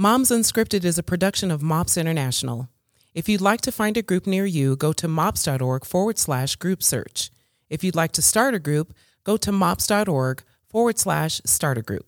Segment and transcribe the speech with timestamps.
[0.00, 2.70] Moms Unscripted is a production of MOPS International.
[3.12, 6.82] If you'd like to find a group near you, go to mops.org forward slash group
[6.82, 7.30] search.
[7.68, 8.94] If you'd like to start a group,
[9.24, 12.06] go to mops.org forward slash start a group.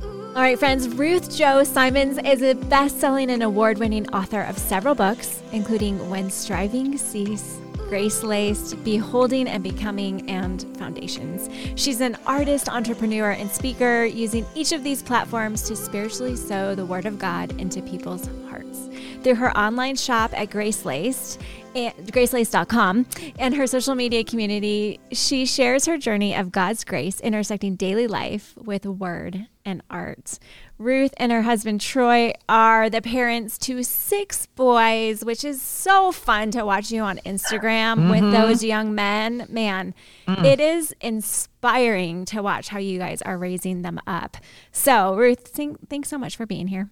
[0.00, 4.56] All right, friends, Ruth Chou Simons is a best selling and award winning author of
[4.56, 7.58] several books, including When Striving Cease
[7.88, 11.48] Grace Laced, Beholding and Becoming, and Foundations.
[11.80, 16.84] She's an artist, entrepreneur, and speaker, using each of these platforms to spiritually sow the
[16.84, 18.88] Word of God into people's hearts.
[19.22, 21.40] Through her online shop at Grace Laced,
[21.74, 23.06] gracelaced.com
[23.38, 28.54] and her social media community, she shares her journey of God's grace intersecting daily life
[28.56, 30.38] with word and art.
[30.78, 36.50] Ruth and her husband Troy are the parents to six boys, which is so fun
[36.50, 38.10] to watch you on Instagram mm-hmm.
[38.10, 39.46] with those young men.
[39.48, 39.94] Man,
[40.28, 40.44] mm.
[40.44, 44.36] it is inspiring to watch how you guys are raising them up.
[44.70, 46.90] So, Ruth, thank, thanks so much for being here.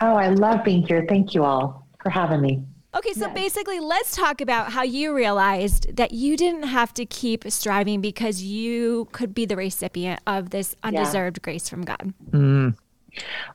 [0.00, 1.06] Oh, I love being here.
[1.08, 2.62] Thank you all for having me.
[2.94, 3.34] Okay, so yes.
[3.34, 8.42] basically, let's talk about how you realized that you didn't have to keep striving because
[8.42, 11.42] you could be the recipient of this undeserved yeah.
[11.42, 12.12] grace from God.
[12.30, 12.76] Mm.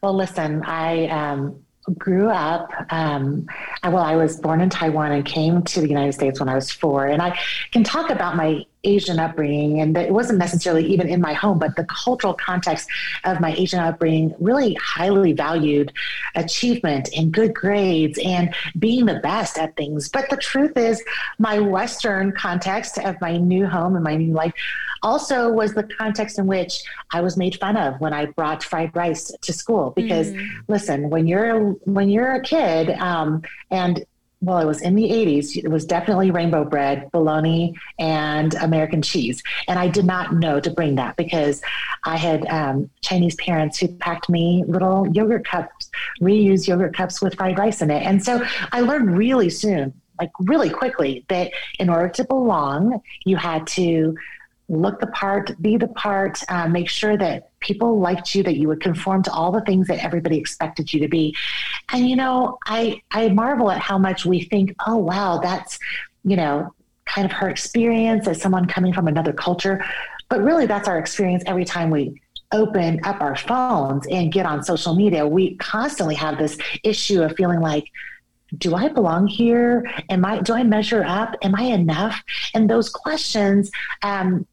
[0.01, 1.63] Well, listen, I um,
[1.97, 2.69] grew up.
[2.91, 3.47] Um,
[3.89, 6.71] well, I was born in Taiwan and came to the United States when I was
[6.71, 7.05] four.
[7.07, 7.37] And I
[7.71, 11.75] can talk about my Asian upbringing, and it wasn't necessarily even in my home, but
[11.75, 12.87] the cultural context
[13.25, 15.91] of my Asian upbringing really highly valued
[16.35, 20.09] achievement and good grades and being the best at things.
[20.09, 21.03] But the truth is,
[21.37, 24.53] my Western context of my new home and my new life
[25.03, 28.95] also was the context in which I was made fun of when I brought fried
[28.95, 29.91] rice to school.
[29.91, 30.47] Because mm.
[30.67, 33.41] listen, when you're when you're a kid, um,
[33.77, 34.05] and
[34.41, 35.57] well, it was in the 80s.
[35.57, 39.41] It was definitely rainbow bread, bologna, and American cheese.
[39.67, 41.61] And I did not know to bring that because
[42.05, 45.89] I had um, Chinese parents who packed me little yogurt cups,
[46.21, 48.03] reused yogurt cups with fried rice in it.
[48.03, 53.37] And so I learned really soon, like really quickly, that in order to belong, you
[53.37, 54.15] had to
[54.69, 58.67] look the part, be the part, uh, make sure that people liked you, that you
[58.67, 61.35] would conform to all the things that everybody expected you to be.
[61.91, 65.79] And you know, I I marvel at how much we think, oh wow, that's
[66.23, 66.73] you know,
[67.05, 69.83] kind of her experience as someone coming from another culture.
[70.29, 74.63] But really, that's our experience every time we open up our phones and get on
[74.63, 75.25] social media.
[75.25, 77.85] We constantly have this issue of feeling like,
[78.57, 79.89] do I belong here?
[80.09, 81.35] Am I do I measure up?
[81.41, 82.21] Am I enough?
[82.53, 83.71] And those questions
[84.03, 84.45] um,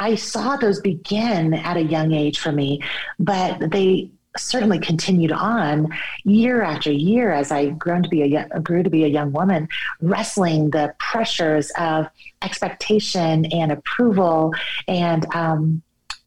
[0.00, 2.82] I saw those begin at a young age for me,
[3.18, 5.88] but they certainly continued on
[6.24, 9.68] year after year as I grew to be a grew to be a young woman,
[10.00, 12.06] wrestling the pressures of
[12.42, 14.54] expectation and approval,
[14.88, 15.82] and um,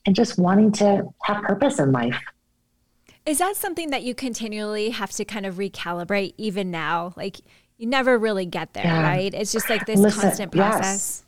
[0.05, 2.19] and just wanting to have purpose in life.
[3.25, 7.13] Is that something that you continually have to kind of recalibrate even now?
[7.15, 7.37] Like
[7.77, 9.01] you never really get there, yeah.
[9.01, 9.33] right?
[9.33, 10.83] It's just like this Listen, constant process.
[10.83, 11.22] Yes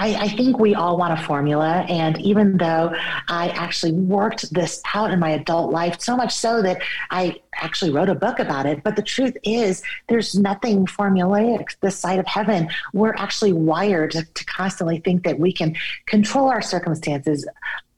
[0.00, 1.84] I, I, think we all want a formula.
[1.88, 2.94] And even though
[3.28, 6.80] I actually worked this out in my adult life, so much so that
[7.10, 8.82] I actually wrote a book about it.
[8.82, 12.70] But the truth is, there's nothing formulaic this side of heaven.
[12.94, 17.46] We're actually wired to, to constantly think that we can control our circumstances,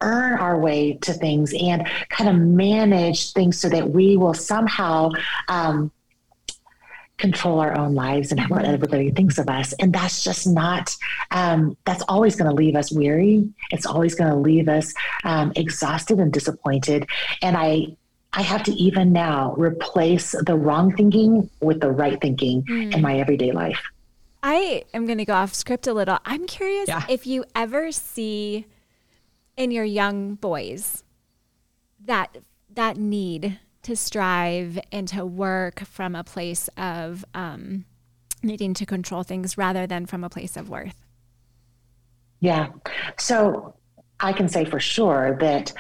[0.00, 5.10] earn our way to things, and kind of manage things so that we will somehow.
[5.46, 5.92] Um,
[7.22, 9.72] control our own lives and what everybody thinks of us.
[9.75, 10.94] And that's just not,
[11.31, 13.49] um, that's always going to leave us weary.
[13.71, 14.93] It's always going to leave us
[15.25, 17.06] um, exhausted and disappointed.
[17.41, 17.97] And I,
[18.34, 22.94] I have to even now replace the wrong thinking with the right thinking mm.
[22.94, 23.81] in my everyday life.
[24.43, 26.19] I am going to go off script a little.
[26.25, 27.05] I'm curious yeah.
[27.09, 28.66] if you ever see
[29.56, 31.05] in your young boys
[32.05, 32.38] that
[32.75, 37.84] that need to strive and to work from a place of um,
[38.43, 40.97] needing to control things rather than from a place of worth.
[42.41, 42.69] Yeah.
[43.19, 43.75] So
[44.20, 45.72] I can say for sure that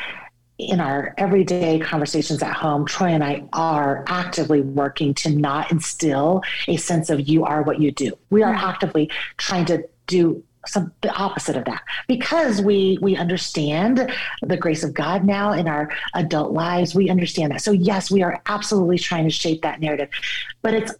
[0.58, 6.42] in our everyday conversations at home, Troy and I are actively working to not instill
[6.68, 8.12] a sense of you are what you do.
[8.30, 8.64] We are mm-hmm.
[8.64, 11.82] actively trying to do some the opposite of that.
[12.08, 14.12] Because we we understand
[14.42, 17.62] the grace of god now in our adult lives we understand that.
[17.62, 20.08] So yes we are absolutely trying to shape that narrative.
[20.62, 20.92] But it's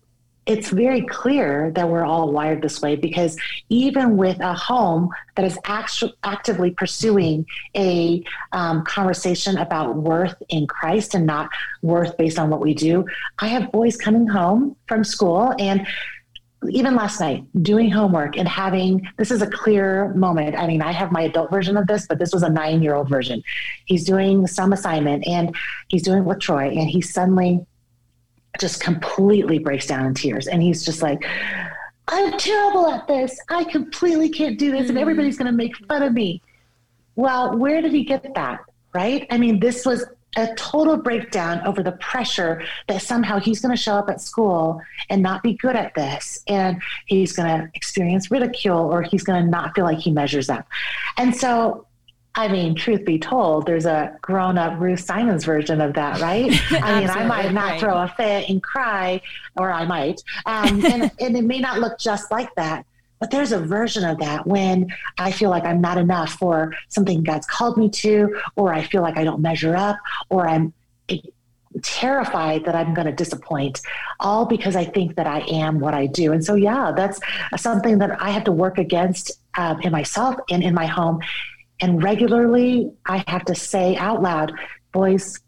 [0.44, 3.38] it's very clear that we're all wired this way because
[3.68, 11.14] even with a home that is actively pursuing a um, conversation about worth in Christ
[11.14, 11.48] and not
[11.82, 13.06] worth based on what we do,
[13.38, 15.86] I have boys coming home from school and
[16.70, 20.56] even last night, doing homework and having this is a clear moment.
[20.56, 22.94] I mean, I have my adult version of this, but this was a nine year
[22.94, 23.42] old version.
[23.86, 25.54] He's doing some assignment and
[25.88, 27.64] he's doing it with Troy, and he suddenly
[28.60, 30.46] just completely breaks down in tears.
[30.46, 31.24] And he's just like,
[32.08, 33.38] I'm terrible at this.
[33.48, 35.44] I completely can't do this, and everybody's mm-hmm.
[35.44, 36.42] going to make fun of me.
[37.16, 38.60] Well, where did he get that?
[38.94, 39.26] Right?
[39.30, 40.04] I mean, this was
[40.36, 44.80] a total breakdown over the pressure that somehow he's going to show up at school
[45.10, 49.44] and not be good at this and he's going to experience ridicule or he's going
[49.44, 50.66] to not feel like he measures up
[51.18, 51.86] and so
[52.34, 56.50] I mean, truth be told, there's a grown up Ruth Simons version of that, right?
[56.82, 57.80] I mean, I might not right.
[57.80, 59.20] throw a fit and cry,
[59.58, 62.86] or I might, um, and, and it may not look just like that.
[63.22, 67.22] But there's a version of that when I feel like I'm not enough for something
[67.22, 69.96] God's called me to, or I feel like I don't measure up,
[70.28, 70.72] or I'm
[71.84, 73.80] terrified that I'm going to disappoint,
[74.18, 76.32] all because I think that I am what I do.
[76.32, 77.20] And so, yeah, that's
[77.56, 81.20] something that I have to work against um, in myself and in my home.
[81.80, 84.52] And regularly, I have to say out loud,
[84.90, 85.38] boys,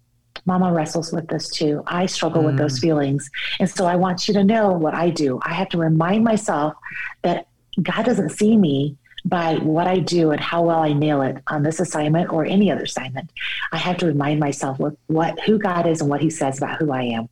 [0.47, 1.83] Mama wrestles with this too.
[1.89, 2.47] I struggle mm.
[2.47, 2.83] with those mm.
[2.83, 3.29] feelings.
[3.59, 5.41] And so I want you to know what I do.
[5.43, 6.75] I have to remind myself
[7.23, 7.49] that
[7.83, 11.63] God doesn't see me by what I do and how well I nail it on
[11.63, 13.31] this assignment or any other assignment.
[13.73, 16.79] I have to remind myself what, what who God is and what He says about
[16.79, 17.29] who I am.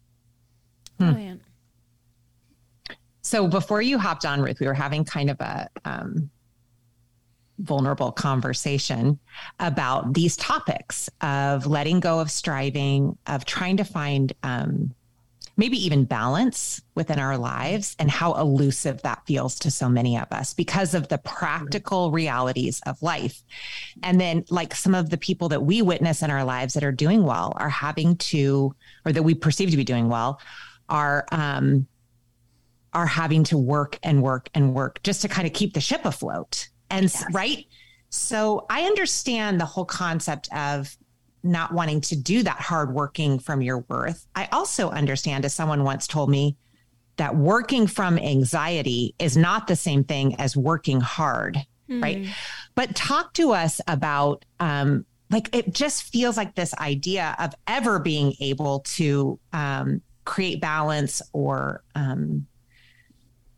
[0.98, 1.32] Hmm.
[3.22, 6.30] So before you hopped on, Ruth, we were having kind of a um,
[7.58, 9.18] vulnerable conversation
[9.60, 14.94] about these topics of letting go of striving, of trying to find um,
[15.62, 20.26] maybe even balance within our lives and how elusive that feels to so many of
[20.32, 23.44] us because of the practical realities of life.
[24.02, 26.90] And then, like some of the people that we witness in our lives that are
[26.90, 28.74] doing well are having to,
[29.06, 30.40] or that we perceive to be doing well,
[30.88, 31.86] are, um,
[32.92, 36.04] are having to work and work and work just to kind of keep the ship
[36.04, 36.68] afloat.
[36.90, 37.24] And yes.
[37.30, 37.66] right.
[38.08, 40.96] So I understand the whole concept of
[41.42, 44.26] not wanting to do that hard working from your worth.
[44.34, 46.56] I also understand, as someone once told me,
[47.16, 51.58] that working from anxiety is not the same thing as working hard,
[51.88, 52.02] mm.
[52.02, 52.26] right?
[52.74, 57.98] But talk to us about, um, like, it just feels like this idea of ever
[57.98, 62.46] being able to um, create balance or, um,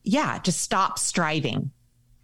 [0.03, 1.71] yeah, just stop striving.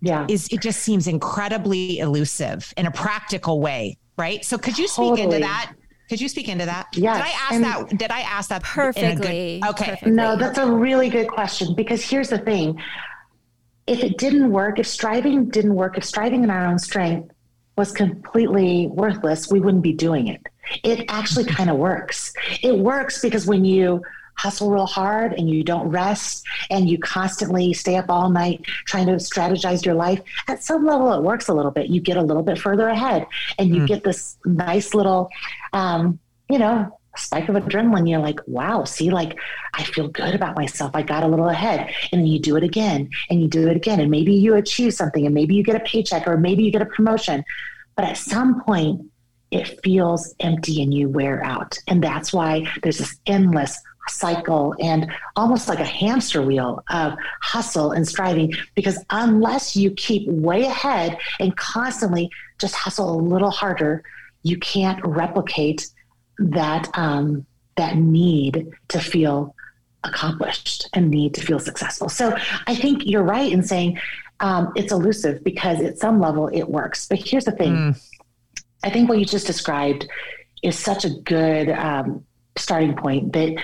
[0.03, 0.27] Yeah.
[0.29, 4.45] Is it just seems incredibly elusive in a practical way right?
[4.45, 5.23] So could you speak totally.
[5.23, 5.73] into that?
[6.09, 6.89] Could you speak into that?
[6.95, 7.15] Yeah.
[7.15, 7.99] Did I ask and that?
[7.99, 9.61] Did I ask that perfectly?
[9.61, 9.91] Good, okay.
[9.91, 10.13] Perfectly.
[10.13, 12.81] No, that's a really good question because here's the thing.
[13.87, 17.33] If it didn't work, if striving didn't work, if striving in our own strength
[17.77, 20.47] was completely worthless, we wouldn't be doing it.
[20.85, 22.33] It actually kind of works.
[22.63, 24.03] It works because when you
[24.41, 29.07] hustle real hard and you don't rest and you constantly stay up all night trying
[29.07, 31.89] to strategize your life, at some level it works a little bit.
[31.89, 33.27] You get a little bit further ahead
[33.59, 33.87] and you mm.
[33.87, 35.29] get this nice little,
[35.75, 38.09] um, you know, spike of adrenaline.
[38.09, 39.39] You're like, wow, see, like
[39.75, 40.93] I feel good about myself.
[40.95, 41.93] I got a little ahead.
[42.11, 44.01] And then you do it again and you do it again.
[44.01, 46.83] And maybe you achieve something and maybe you get a paycheck or maybe you get
[46.83, 47.45] a promotion.
[47.95, 49.03] But at some point,
[49.51, 51.79] it feels empty and you wear out.
[51.89, 53.79] And that's why there's this endless
[54.09, 60.29] cycle and almost like a hamster wheel of hustle and striving because unless you keep
[60.29, 64.03] way ahead and constantly just hustle a little harder
[64.43, 65.89] you can't replicate
[66.39, 67.45] that um,
[67.77, 69.55] that need to feel
[70.03, 72.09] accomplished and need to feel successful.
[72.09, 72.35] So
[72.67, 73.99] i think you're right in saying
[74.41, 77.07] um, it's elusive because at some level it works.
[77.07, 77.75] But here's the thing.
[77.75, 78.03] Mm.
[78.83, 80.09] i think what you just described
[80.63, 82.25] is such a good um,
[82.57, 83.57] starting point that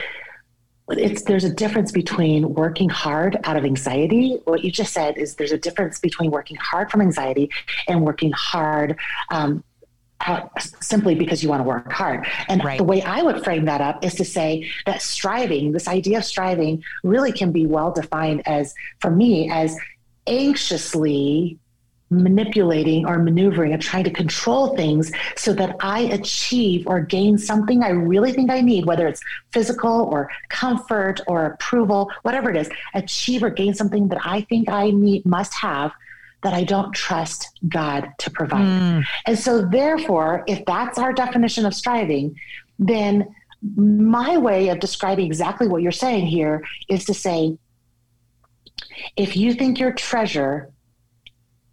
[0.89, 4.39] it's there's a difference between working hard out of anxiety.
[4.45, 7.51] What you just said is there's a difference between working hard from anxiety
[7.89, 8.99] and working hard
[9.31, 9.65] um,
[10.21, 10.51] out,
[10.81, 12.27] simply because you want to work hard.
[12.49, 12.79] And right.
[12.79, 16.25] the way I would frame that up is to say that striving, this idea of
[16.25, 19.77] striving, really can be well defined as, for me, as
[20.27, 21.59] anxiously
[22.11, 27.83] manipulating or maneuvering and trying to control things so that I achieve or gain something
[27.83, 29.21] I really think I need, whether it's
[29.53, 34.69] physical or comfort or approval, whatever it is, achieve or gain something that I think
[34.69, 35.93] I need, must have
[36.43, 38.61] that I don't trust God to provide.
[38.61, 39.05] Mm.
[39.27, 42.39] And so, therefore, if that's our definition of striving,
[42.79, 43.35] then
[43.75, 47.59] my way of describing exactly what you're saying here is to say,
[49.17, 50.71] if you think your treasure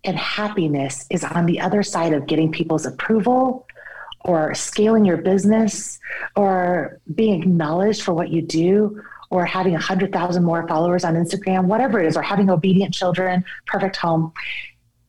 [0.03, 3.67] and happiness is on the other side of getting people's approval
[4.22, 6.00] or scaling your business
[6.36, 12.00] or being acknowledged for what you do or having 100,000 more followers on Instagram, whatever
[12.00, 14.31] it is, or having obedient children, perfect home.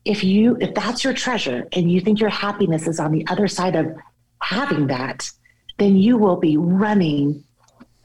[0.04, 3.48] If you if that's your treasure and you think your happiness is on the other
[3.48, 3.94] side of
[4.42, 5.30] having that,
[5.78, 7.44] then you will be running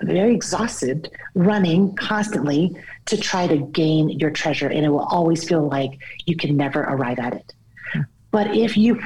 [0.02, 2.76] very exhausted, running constantly
[3.10, 6.82] to try to gain your treasure and it will always feel like you can never
[6.82, 7.54] arrive at it.
[7.94, 8.02] Hmm.
[8.32, 9.00] But if you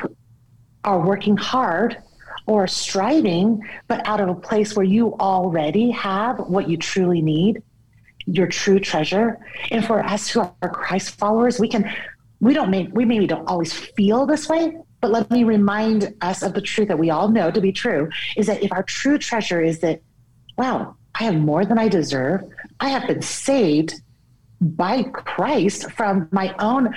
[0.83, 1.97] are working hard
[2.45, 7.63] or striving, but out of a place where you already have what you truly need,
[8.25, 9.39] your true treasure.
[9.71, 11.89] And for us who are Christ followers, we can,
[12.39, 16.43] we don't make, we maybe don't always feel this way, but let me remind us
[16.43, 19.17] of the truth that we all know to be true is that if our true
[19.17, 20.01] treasure is that,
[20.57, 22.43] wow, I have more than I deserve,
[22.79, 24.01] I have been saved
[24.61, 26.93] by Christ from my own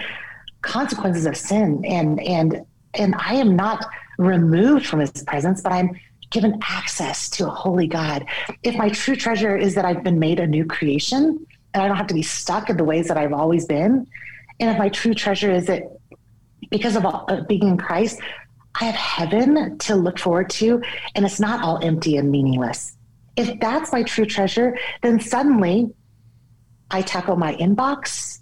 [0.63, 3.85] consequences of sin and and and I am not
[4.19, 5.91] removed from his presence, but I'm
[6.31, 8.27] given access to a holy God.
[8.63, 11.97] If my true treasure is that I've been made a new creation and I don't
[11.97, 14.07] have to be stuck in the ways that I've always been,
[14.59, 15.83] and if my true treasure is that
[16.71, 18.21] because of all, being in Christ,
[18.81, 20.83] I have heaven to look forward to,
[21.15, 22.97] and it's not all empty and meaningless.
[23.37, 25.93] If that's my true treasure, then suddenly
[26.91, 28.41] I tackle my inbox,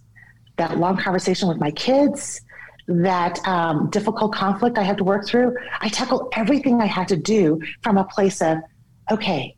[0.56, 2.40] that long conversation with my kids,
[2.86, 7.16] that um, difficult conflict I had to work through, I tackle everything I had to
[7.16, 8.58] do from a place of,
[9.10, 9.56] okay,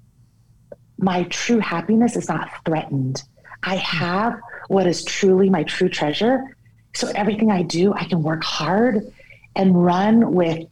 [0.98, 3.22] my true happiness is not threatened.
[3.62, 4.38] I have
[4.68, 6.56] what is truly my true treasure.
[6.94, 9.12] So everything I do, I can work hard
[9.54, 10.66] and run with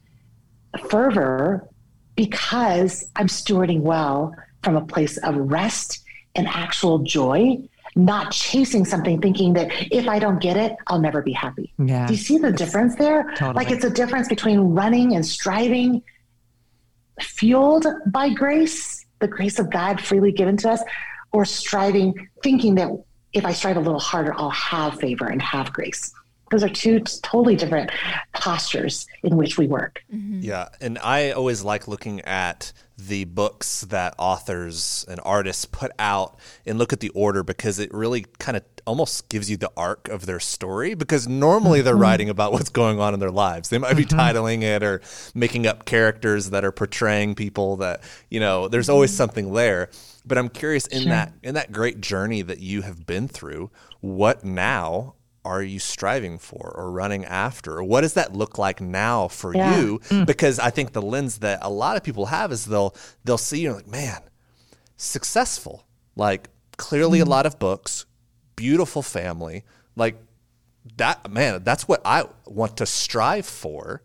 [0.88, 1.68] fervor
[2.16, 6.04] because I'm stewarding well from a place of rest
[6.34, 7.58] and actual joy
[7.96, 11.72] not chasing something thinking that if I don't get it, I'll never be happy.
[11.78, 12.06] Yeah.
[12.06, 13.30] Do you see the difference there?
[13.36, 13.54] Totally.
[13.54, 16.02] Like it's a difference between running and striving
[17.20, 20.82] fueled by grace, the grace of God freely given to us,
[21.32, 22.90] or striving thinking that
[23.32, 26.12] if I strive a little harder, I'll have favor and have grace.
[26.54, 27.90] Those are two totally different
[28.32, 30.04] postures in which we work.
[30.14, 30.38] Mm-hmm.
[30.42, 30.68] Yeah.
[30.80, 36.78] And I always like looking at the books that authors and artists put out and
[36.78, 40.26] look at the order because it really kind of almost gives you the arc of
[40.26, 42.02] their story because normally they're mm-hmm.
[42.02, 43.68] writing about what's going on in their lives.
[43.68, 44.16] They might be mm-hmm.
[44.16, 45.00] titling it or
[45.34, 49.16] making up characters that are portraying people that, you know, there's always mm-hmm.
[49.16, 49.90] something there.
[50.24, 51.10] But I'm curious in sure.
[51.10, 56.38] that in that great journey that you have been through, what now are you striving
[56.38, 57.78] for or running after?
[57.78, 59.78] Or what does that look like now for yeah.
[59.78, 59.98] you?
[60.08, 60.26] Mm.
[60.26, 63.60] Because I think the lens that a lot of people have is they'll they'll see
[63.60, 64.20] you like, man,
[64.96, 65.86] successful.
[66.16, 67.26] Like clearly mm.
[67.26, 68.06] a lot of books,
[68.56, 69.64] beautiful family.
[69.96, 70.16] Like
[70.96, 74.02] that man, that's what I want to strive for.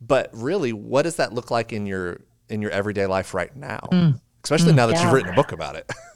[0.00, 3.88] But really, what does that look like in your in your everyday life right now?
[3.90, 4.20] Mm.
[4.44, 5.04] Especially mm, now that yeah.
[5.04, 5.90] you've written a book about it.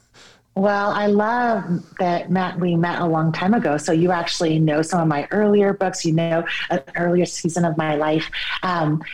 [0.56, 2.58] Well, I love that Matt.
[2.58, 6.02] We met a long time ago, so you actually know some of my earlier books.
[6.02, 8.30] You know an earlier season of my life.
[8.62, 9.04] Um,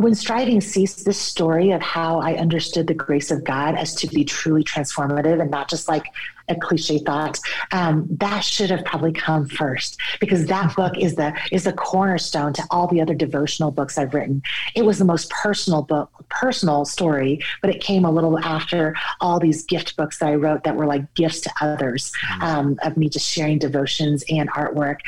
[0.00, 4.06] when striving ceased, this story of how I understood the grace of God as to
[4.06, 6.06] be truly transformative and not just like
[6.48, 7.38] a cliche thought,
[7.72, 12.52] um, that should have probably come first because that book is the is the cornerstone
[12.54, 14.42] to all the other devotional books I've written.
[14.74, 19.38] It was the most personal book, personal story, but it came a little after all
[19.38, 22.42] these gift books that I wrote that were like gifts to others mm-hmm.
[22.42, 24.98] um, of me just sharing devotions and artwork.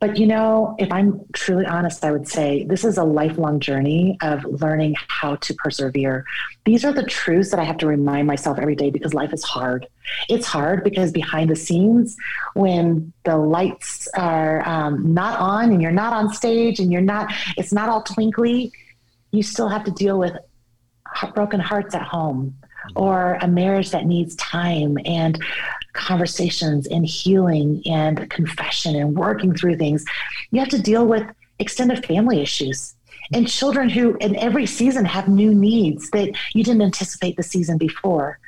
[0.00, 4.16] But you know, if I'm truly honest, I would say this is a lifelong journey
[4.22, 6.24] of learning how to persevere.
[6.64, 9.44] These are the truths that I have to remind myself every day because life is
[9.44, 9.86] hard.
[10.30, 12.16] It's hard because behind the scenes,
[12.54, 17.30] when the lights are um, not on and you're not on stage and you're not,
[17.58, 18.72] it's not all twinkly,
[19.32, 20.34] you still have to deal with
[21.34, 22.56] broken hearts at home
[22.96, 25.42] or a marriage that needs time and
[25.92, 30.04] conversations and healing and confession and working through things.
[30.50, 31.26] You have to deal with
[31.58, 32.94] extended family issues
[33.32, 37.78] and children who in every season have new needs that you didn't anticipate the season
[37.78, 38.38] before.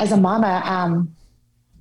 [0.00, 1.14] As a mama, um,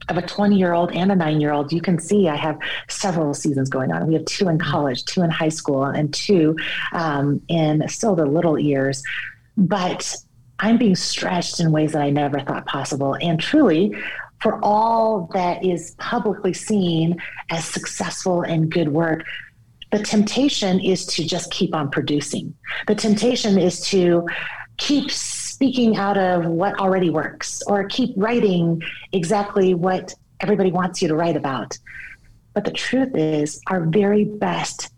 [0.09, 2.59] of a 20 year old and a nine year old, you can see I have
[2.89, 4.05] several seasons going on.
[4.07, 6.57] We have two in college, two in high school, and two
[6.91, 9.01] um, in still the little years.
[9.55, 10.15] But
[10.63, 13.17] I'm being stretched in ways that I never thought possible.
[13.19, 13.93] And truly,
[14.41, 19.25] for all that is publicly seen as successful and good work,
[19.91, 22.55] the temptation is to just keep on producing.
[22.87, 24.25] The temptation is to
[24.77, 31.09] keep speaking out of what already works or keep writing exactly what everybody wants you
[31.09, 31.77] to write about.
[32.53, 34.93] But the truth is, our very best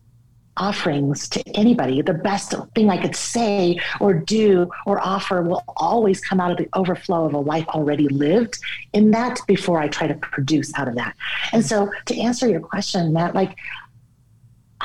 [0.58, 2.02] offerings to anybody.
[2.02, 6.58] The best thing I could say or do or offer will always come out of
[6.58, 8.58] the overflow of a life already lived
[8.94, 11.16] in that before I try to produce out of that.
[11.52, 13.58] And so to answer your question, Matt, like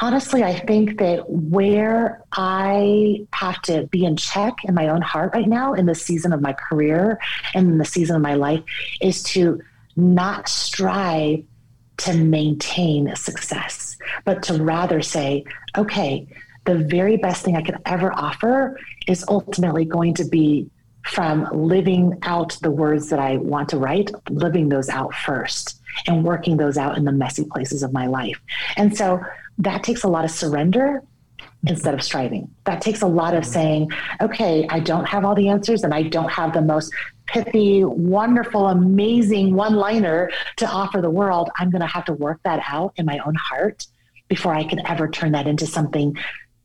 [0.01, 5.33] honestly, I think that where I have to be in check in my own heart
[5.35, 7.21] right now in the season of my career
[7.55, 8.63] and in the season of my life
[9.01, 9.61] is to
[9.97, 11.45] not strive
[11.99, 13.90] to maintain success,
[14.25, 15.45] but to rather say,
[15.77, 16.27] okay,
[16.65, 20.71] the very best thing I could ever offer is ultimately going to be
[21.07, 26.25] from living out the words that I want to write, living those out first and
[26.25, 28.41] working those out in the messy places of my life.
[28.77, 29.21] And so
[29.59, 31.03] that takes a lot of surrender
[31.67, 32.51] instead of striving.
[32.65, 33.53] That takes a lot of mm-hmm.
[33.53, 36.93] saying, okay, I don't have all the answers and I don't have the most
[37.27, 41.51] pithy, wonderful, amazing one liner to offer the world.
[41.57, 43.87] I'm going to have to work that out in my own heart
[44.31, 46.17] before I can ever turn that into something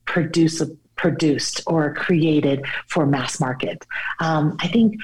[0.06, 0.62] produce,
[0.96, 3.86] produced or created for mass market.
[4.22, 4.96] Um, I think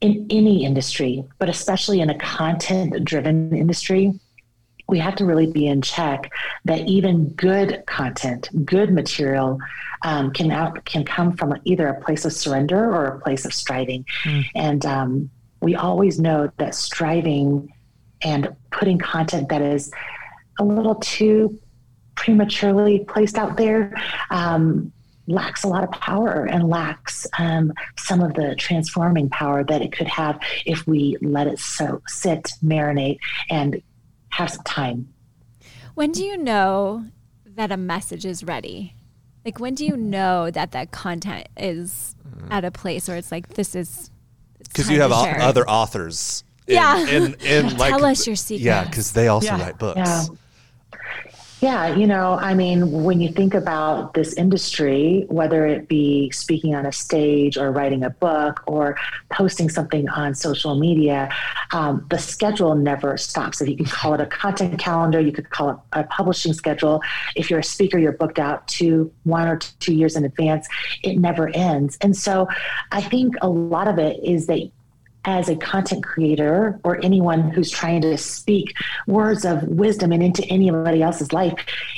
[0.00, 4.12] in any industry, but especially in a content driven industry,
[4.88, 6.32] we have to really be in check
[6.64, 9.58] that even good content, good material,
[10.02, 13.52] um, can out, can come from either a place of surrender or a place of
[13.52, 14.04] striving.
[14.22, 14.44] Mm.
[14.54, 15.30] And um,
[15.60, 17.72] we always know that striving
[18.22, 19.90] and putting content that is
[20.58, 21.58] a little too
[22.14, 23.94] prematurely placed out there
[24.30, 24.92] um,
[25.26, 29.92] lacks a lot of power and lacks um, some of the transforming power that it
[29.92, 33.18] could have if we let it so sit, marinate,
[33.50, 33.82] and
[34.30, 35.08] have some time.
[35.94, 37.06] When do you know
[37.44, 38.94] that a message is ready?
[39.44, 42.14] Like when do you know that that content is
[42.50, 44.10] at a place where it's like this is
[44.58, 46.44] because you have other authors.
[46.66, 48.64] In, yeah, in, in, in like, tell us your secret.
[48.64, 49.62] Yeah, because they also yeah.
[49.62, 49.98] write books.
[49.98, 50.24] Yeah.
[51.62, 56.74] Yeah, you know, I mean, when you think about this industry, whether it be speaking
[56.74, 58.98] on a stage or writing a book or
[59.30, 61.30] posting something on social media,
[61.72, 63.62] um, the schedule never stops.
[63.62, 67.00] If you can call it a content calendar, you could call it a publishing schedule.
[67.36, 70.68] If you're a speaker, you're booked out to one or two years in advance.
[71.02, 71.96] It never ends.
[72.02, 72.48] And so
[72.92, 74.60] I think a lot of it is that
[75.26, 78.74] as a content creator or anyone who's trying to speak
[79.08, 81.54] words of wisdom and into anybody else's life,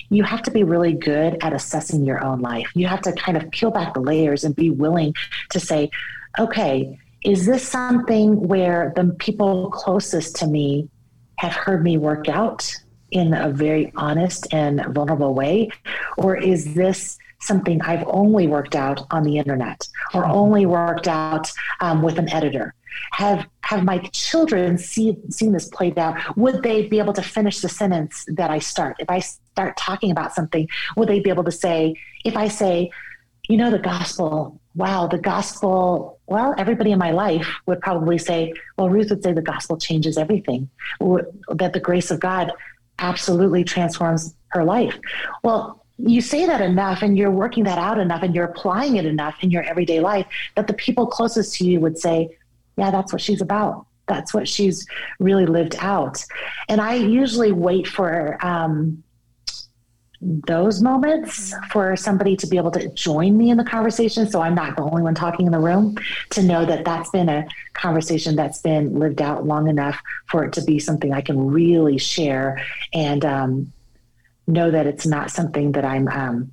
[0.09, 2.71] you have to be really good at assessing your own life.
[2.75, 5.14] You have to kind of peel back the layers and be willing
[5.51, 5.91] to say,
[6.38, 10.88] okay, is this something where the people closest to me
[11.37, 12.75] have heard me work out
[13.11, 15.69] in a very honest and vulnerable way?
[16.17, 21.53] Or is this something I've only worked out on the internet or only worked out
[21.81, 22.75] um, with an editor?
[23.12, 27.61] Have have my children see seen this played out would they be able to finish
[27.61, 28.96] the sentence that i start?
[28.98, 32.90] If i start talking about something would they be able to say if i say
[33.48, 38.53] you know the gospel wow the gospel well everybody in my life would probably say
[38.77, 40.68] well ruth would say the gospel changes everything.
[41.01, 42.53] That the grace of god
[42.98, 44.98] absolutely transforms her life.
[45.42, 49.05] Well you say that enough and you're working that out enough and you're applying it
[49.05, 52.38] enough in your everyday life that the people closest to you would say
[52.79, 53.87] yeah, that's what she's about.
[54.07, 54.87] That's what she's
[55.19, 56.25] really lived out.
[56.69, 59.03] And I usually wait for um,
[60.21, 64.29] those moments for somebody to be able to join me in the conversation.
[64.29, 65.97] So I'm not the only one talking in the room
[66.31, 70.53] to know that that's been a conversation that's been lived out long enough for it
[70.55, 73.73] to be something I can really share and um,
[74.47, 76.53] know that it's not something that I'm um,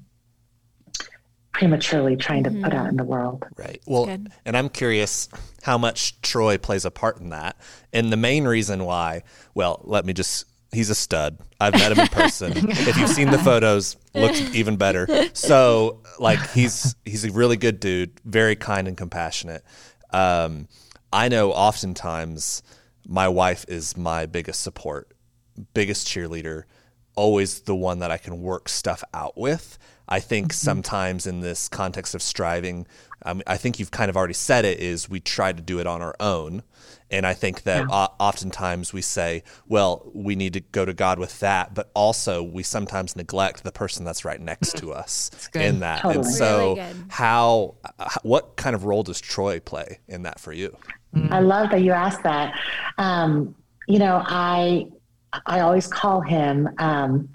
[1.56, 2.65] prematurely trying to mm-hmm.
[2.65, 3.46] put out in the world.
[3.56, 3.82] Right.
[3.86, 5.30] Well, and I'm curious
[5.63, 7.56] how much Troy plays a part in that.
[7.94, 11.38] And the main reason why, well, let me just he's a stud.
[11.62, 12.52] I've met him in person.
[12.70, 15.08] if you've seen the photos, looks even better.
[15.34, 19.63] So, like he's he's a really good dude, very kind and compassionate.
[20.12, 20.68] Um,
[21.13, 22.63] I know oftentimes
[23.08, 25.13] my wife is my biggest support,
[25.74, 26.63] biggest cheerleader,
[27.15, 29.78] always the one that I can work stuff out with.
[30.08, 30.54] I think mm-hmm.
[30.54, 32.88] sometimes in this context of striving,
[33.26, 35.88] um, I think you've kind of already said it is we try to do it
[35.88, 36.63] on our own.
[37.12, 38.08] And I think that yeah.
[38.20, 42.63] oftentimes we say, well, we need to go to God with that, but also we
[42.63, 46.02] sometimes neglect the person that's right next to us in that.
[46.02, 46.26] Totally.
[46.26, 47.76] And so, really how,
[48.24, 50.76] what kind of role does Troy play in that for you?
[51.30, 52.60] I love that you asked that.
[52.98, 53.56] Um,
[53.88, 54.88] you know, I
[55.45, 57.30] I always call him um,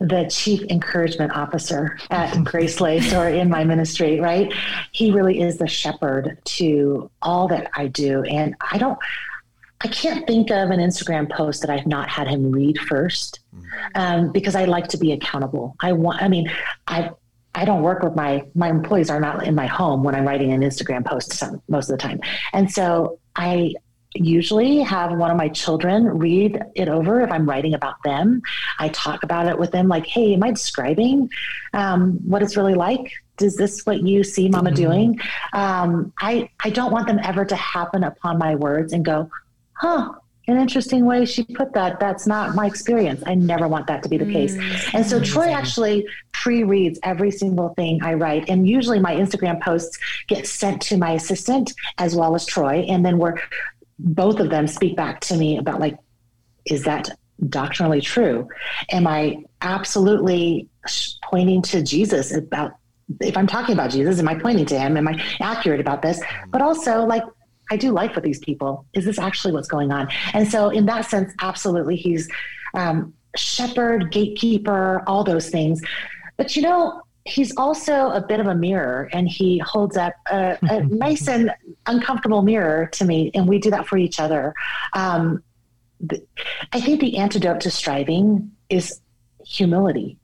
[0.00, 4.52] the chief encouragement officer at Grace Laced or in my ministry, right?
[4.92, 8.22] He really is the shepherd to all that I do.
[8.24, 8.98] And I don't,
[9.80, 13.40] I can't think of an Instagram post that I've not had him read first,
[13.94, 15.76] um, because I like to be accountable.
[15.80, 16.22] I want.
[16.22, 16.50] I mean,
[16.86, 17.10] I
[17.54, 20.52] I don't work with my my employees are not in my home when I'm writing
[20.52, 22.20] an Instagram post some, most of the time,
[22.52, 23.74] and so I
[24.14, 28.42] usually have one of my children read it over if I'm writing about them.
[28.78, 31.30] I talk about it with them, like, "Hey, am I describing
[31.72, 33.12] um, what it's really like?
[33.40, 34.76] Is this what you see Mama mm-hmm.
[34.76, 35.20] doing?"
[35.52, 39.30] Um, I I don't want them ever to happen upon my words and go,
[39.74, 40.12] "Huh."
[40.46, 41.98] An interesting way she put that.
[41.98, 43.22] That's not my experience.
[43.24, 44.54] I never want that to be the case.
[44.54, 44.96] Mm-hmm.
[44.98, 48.50] And so Troy actually pre reads every single thing I write.
[48.50, 52.84] And usually my Instagram posts get sent to my assistant as well as Troy.
[52.90, 53.36] And then we're
[53.98, 55.96] both of them speak back to me about like,
[56.66, 57.10] is that
[57.48, 58.48] doctrinally true?
[58.90, 60.68] Am I absolutely
[61.22, 62.72] pointing to Jesus about
[63.20, 64.96] if I'm talking about Jesus, am I pointing to him?
[64.96, 66.22] Am I accurate about this?
[66.50, 67.22] But also like
[67.70, 68.86] I do life with these people.
[68.94, 70.08] Is this actually what's going on?
[70.32, 72.28] And so in that sense, absolutely he's
[72.74, 75.80] um, shepherd, gatekeeper, all those things.
[76.36, 80.58] But you know, he's also a bit of a mirror and he holds up a,
[80.62, 81.54] a nice and
[81.86, 84.54] uncomfortable mirror to me and we do that for each other.
[84.92, 85.42] Um,
[86.72, 89.00] i think the antidote to striving is
[89.46, 90.18] humility.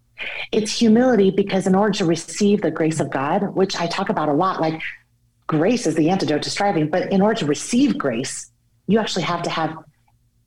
[0.53, 4.29] It's humility because in order to receive the grace of god which i talk about
[4.29, 4.81] a lot like
[5.47, 8.51] grace is the antidote to striving but in order to receive grace
[8.89, 9.77] you actually have to have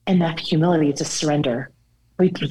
[0.05, 1.71] enough humility to surrender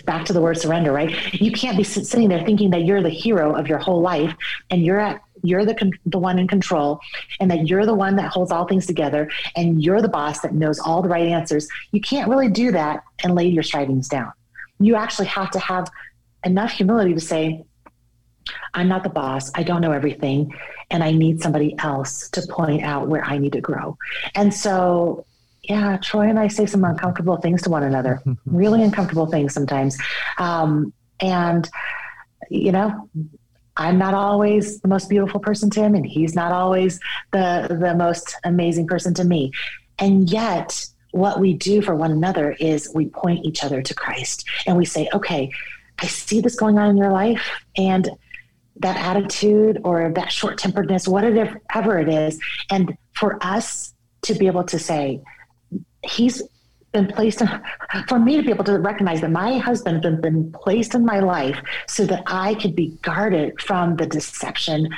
[0.04, 1.32] back to the word surrender, right?
[1.40, 4.34] You can't be sitting there thinking that you're the hero of your whole life
[4.70, 7.00] and you're at you're the the one in control
[7.40, 10.54] and that you're the one that holds all things together and you're the boss that
[10.54, 11.68] knows all the right answers.
[11.90, 14.32] You can't really do that and lay your strivings down.
[14.78, 15.88] You actually have to have
[16.44, 17.64] enough humility to say,
[18.74, 19.50] I'm not the boss.
[19.54, 20.52] I don't know everything.
[20.90, 23.96] And I need somebody else to point out where I need to grow.
[24.34, 25.24] And so
[25.64, 29.96] yeah, Troy and I say some uncomfortable things to one another, really uncomfortable things sometimes.
[30.38, 31.68] Um, and,
[32.50, 33.08] you know,
[33.76, 37.00] I'm not always the most beautiful person to him, and he's not always
[37.32, 39.52] the, the most amazing person to me.
[39.98, 44.48] And yet, what we do for one another is we point each other to Christ
[44.66, 45.52] and we say, okay,
[45.98, 48.10] I see this going on in your life, and
[48.76, 52.40] that attitude or that short temperedness, whatever it is.
[52.70, 55.20] And for us to be able to say,
[56.02, 56.42] he's
[56.92, 57.48] been placed in,
[58.06, 61.20] for me to be able to recognize that my husband has been, placed in my
[61.20, 64.88] life so that I could be guarded from the deception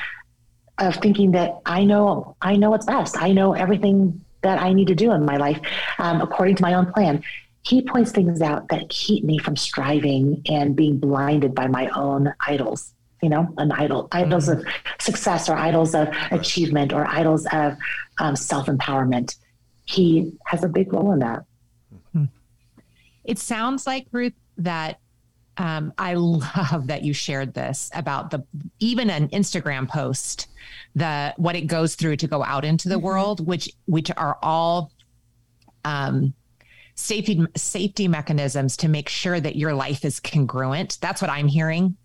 [0.79, 3.17] of thinking that I know I know what's best.
[3.17, 5.61] I know everything that I need to do in my life
[5.99, 7.23] um, according to my own plan.
[7.63, 12.35] He points things out that keep me from striving and being blinded by my own
[12.41, 12.93] idols.
[13.23, 14.61] You know, an idol, idols mm-hmm.
[14.61, 17.77] of success, or idols of achievement, or idols of
[18.19, 19.37] um, self empowerment
[19.85, 21.45] he has a big role in that.
[22.13, 22.25] Hmm.
[23.25, 25.01] It sounds like Ruth that
[25.57, 28.45] um, I love that you shared this about the
[28.81, 30.49] even an Instagram post,
[30.95, 33.05] the what it goes through to go out into the mm-hmm.
[33.05, 34.91] world, which which are all
[35.85, 36.35] um,
[36.95, 40.99] safety safety mechanisms to make sure that your life is congruent.
[41.01, 41.97] That's what I'm hearing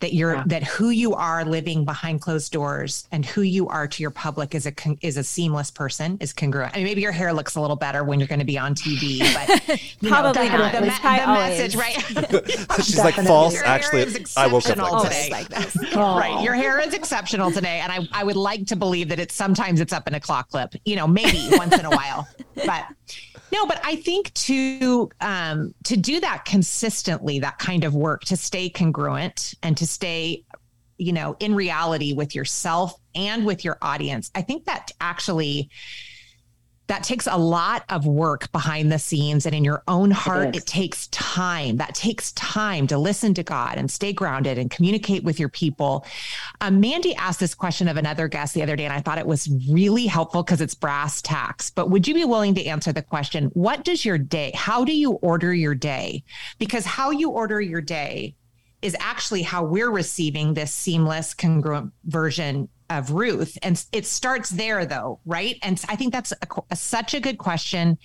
[0.00, 0.44] that you're yeah.
[0.46, 4.54] that who you are living behind closed doors and who you are to your public
[4.54, 6.74] is a is a seamless person is congruent.
[6.74, 8.74] I mean, maybe your hair looks a little better when you're going to be on
[8.74, 10.72] TV, but probably know, not.
[10.72, 10.90] The, the, the
[11.26, 12.76] message, right?
[12.76, 13.60] She's like false.
[13.62, 15.28] Actually, I woke up like today.
[15.30, 15.76] Like this.
[15.92, 16.18] Oh.
[16.18, 19.34] Right, your hair is exceptional today, and I I would like to believe that it's
[19.34, 20.74] sometimes it's up in a claw clip.
[20.84, 22.86] You know, maybe once in a while, but
[23.52, 28.36] no, but I think to um, to do that consistently, that kind of work, to
[28.36, 30.44] stay congruent and to stay,
[30.98, 35.70] you know, in reality with yourself and with your audience, I think that actually
[36.90, 40.56] that takes a lot of work behind the scenes and in your own heart it,
[40.56, 41.76] it, takes time.
[41.76, 46.04] That takes time to listen to god and stay grounded and communicate with your people.
[46.60, 49.26] Um, mandy asked this question of another guest the other day and i thought it
[49.26, 51.70] was really helpful because it's brass tacks.
[51.70, 54.92] But would you be willing to answer the question what does your day how do
[54.92, 56.24] you order your day?
[56.58, 58.34] Because how you order your day
[58.82, 63.56] is actually how we're receiving this seamless congruent version of Ruth.
[63.62, 65.56] And it starts there, though, right?
[65.62, 67.98] And I think that's a, a, such a good question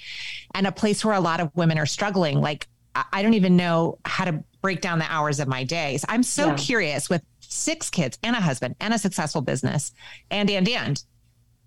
[0.54, 2.39] and a place where a lot of women are struggling.
[2.39, 2.67] Like,
[3.12, 6.06] I don't even know how to break down the hours of my days.
[6.08, 6.56] I'm so yeah.
[6.56, 9.91] curious with six kids and a husband and a successful business
[10.32, 11.04] and, and, and.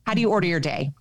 [0.06, 0.92] How do you order your day?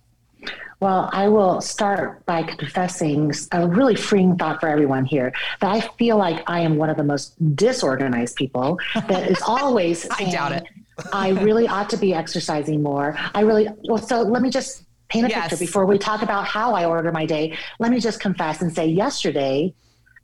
[0.80, 5.80] Well, I will start by confessing a really freeing thought for everyone here that I
[5.96, 10.06] feel like I am one of the most disorganized people that is always.
[10.10, 10.64] I doubt it.
[11.12, 13.16] I really ought to be exercising more.
[13.34, 15.48] I really, well, so let me just paint a Yes.
[15.48, 17.56] picture before we talk about how I order my day.
[17.78, 19.74] Let me just confess and say yesterday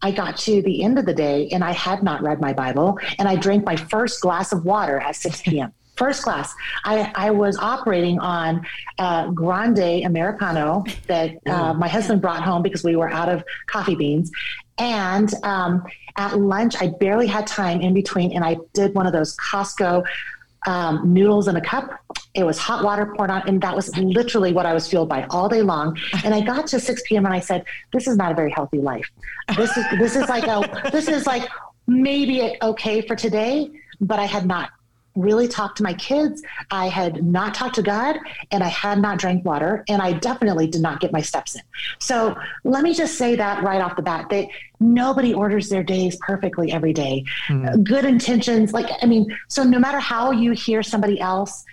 [0.03, 2.99] I got to the end of the day and I had not read my Bible
[3.19, 5.73] and I drank my first glass of water at 6 p.m.
[5.97, 6.53] First class.
[6.85, 8.67] I, I was operating on
[8.99, 13.95] uh, Grande Americano that uh, my husband brought home because we were out of coffee
[13.95, 14.33] beans.
[14.77, 15.85] And um,
[16.17, 20.05] at lunch, I barely had time in between, and I did one of those Costco
[20.67, 21.91] um, noodles in a cup.
[22.35, 25.25] It was hot water poured on, and that was literally what I was fueled by
[25.31, 25.97] all day long.
[26.25, 27.25] And I got to 6 p.m.
[27.27, 29.09] and I said, "This is not a very healthy life.
[29.57, 31.49] This is this is like a this is like
[31.87, 34.71] maybe okay for today, but I had not
[35.15, 36.43] really talked to my kids.
[36.71, 38.17] I had not talked to God
[38.51, 41.63] and I had not drank water and I definitely did not get my steps in.
[41.99, 44.49] So let me just say that right off the bat that
[44.81, 47.25] nobody orders their days perfectly every day.
[47.49, 47.85] Mm.
[47.85, 51.65] Good intentions, like, I mean, so no matter how you hear somebody else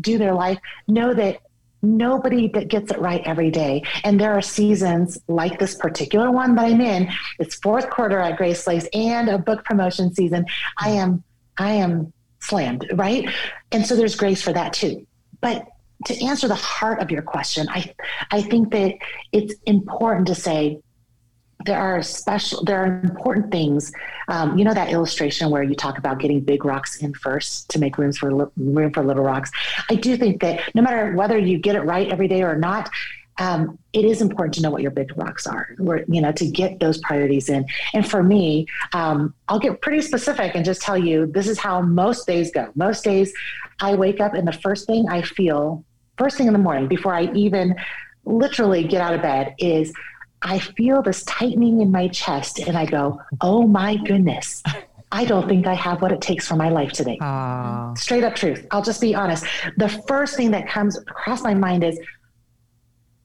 [0.00, 1.40] do their life, know that
[1.82, 3.82] nobody that gets it right every day.
[4.04, 7.08] And there are seasons like this particular one that I'm in.
[7.38, 10.44] It's fourth quarter at Grace Laced and a book promotion season.
[10.76, 11.22] I am,
[11.56, 13.28] I am slammed, right?
[13.72, 15.06] And so there's grace for that too.
[15.40, 15.66] But
[16.06, 17.94] to answer the heart of your question, I
[18.30, 18.94] I think that
[19.32, 20.80] it's important to say
[21.66, 23.92] there are special there are important things.
[24.28, 27.78] Um, you know that illustration where you talk about getting big rocks in first to
[27.80, 29.50] make rooms for room for little rocks.
[29.90, 32.90] I do think that no matter whether you get it right every day or not,
[33.38, 36.46] um, it is important to know what your big rocks are, where, you know, to
[36.46, 37.66] get those priorities in.
[37.94, 41.80] And for me, um, I'll get pretty specific and just tell you this is how
[41.80, 42.70] most days go.
[42.74, 43.32] Most days,
[43.80, 45.84] I wake up and the first thing I feel,
[46.16, 47.76] first thing in the morning, before I even
[48.24, 49.92] literally get out of bed, is
[50.42, 54.62] I feel this tightening in my chest and I go, oh my goodness.
[55.10, 57.18] I don't think I have what it takes for my life today.
[57.22, 58.66] Oh, Straight up truth.
[58.70, 59.46] I'll just be honest.
[59.78, 61.98] The first thing that comes across my mind is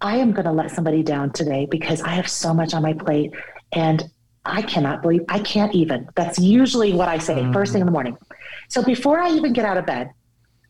[0.03, 2.91] I am going to let somebody down today because I have so much on my
[2.91, 3.31] plate
[3.71, 4.03] and
[4.45, 6.09] I cannot believe I can't even.
[6.15, 7.93] That's usually what I say first thing in the mm-hmm.
[7.93, 8.17] morning.
[8.67, 10.11] So before I even get out of bed,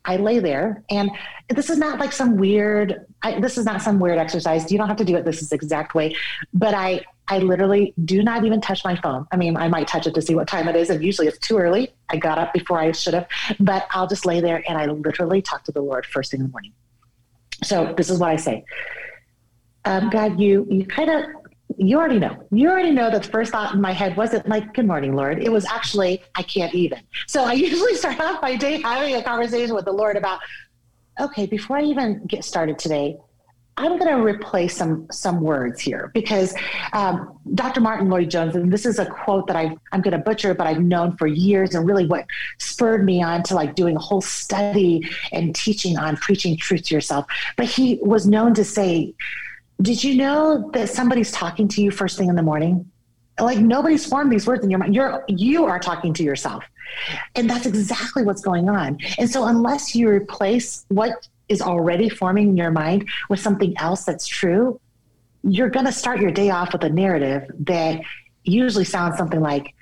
[0.06, 1.10] I lay there and
[1.50, 4.72] this is not like some weird I, this is not some weird exercise.
[4.72, 6.16] You don't have to do it this is exact way,
[6.54, 9.26] but I I literally do not even touch my phone.
[9.32, 11.40] I mean, I might touch it to see what time it is and usually it's
[11.40, 11.92] too early.
[12.10, 13.28] I got up before I should have,
[13.60, 16.48] but I'll just lay there and I literally talk to the Lord first thing in
[16.48, 16.74] the morning.
[17.64, 18.66] So this is what I say.
[19.86, 21.26] Um, God, you you kind of
[21.78, 22.38] you already know.
[22.52, 25.42] You already know that the first thought in my head wasn't like, good morning, Lord.
[25.44, 27.00] It was actually, I can't even.
[27.28, 30.40] So I usually start off my day having a conversation with the Lord about,
[31.20, 33.18] okay, before I even get started today,
[33.76, 36.54] I'm going to replace some some words here because
[36.94, 37.82] um, Dr.
[37.82, 40.82] Martyn Lloyd-Jones, and this is a quote that I I'm going to butcher, but I've
[40.82, 42.28] known for years, and really what
[42.60, 46.94] spurred me on to like doing a whole study and teaching on preaching truth to
[46.94, 47.26] yourself.
[47.58, 49.16] But he was known to say,
[49.82, 52.90] "Did you know that somebody's talking to you first thing in the morning?
[53.40, 54.96] Like nobody's formed these words in your mind.
[54.96, 56.64] You're you are talking to yourself."
[57.36, 58.98] And that's exactly what's going on.
[59.18, 64.06] And so, unless you replace what is already forming in your mind with something else
[64.06, 64.80] that's true,
[65.44, 68.02] you're going to start your day off with a narrative that
[68.44, 69.74] usually sounds something like,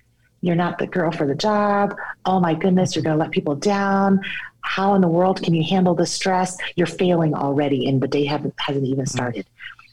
[0.41, 1.95] You're not the girl for the job.
[2.25, 4.21] Oh my goodness, you're going to let people down.
[4.61, 6.57] How in the world can you handle the stress?
[6.75, 9.45] You're failing already, and the day haven't, hasn't even started.